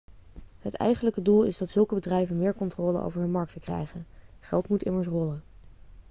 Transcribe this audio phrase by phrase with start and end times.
[0.59, 4.05] het eigenlijke doel is dat zulke bedrijven meer controle over hun markten krijgen
[4.39, 5.43] geld moet immers rollen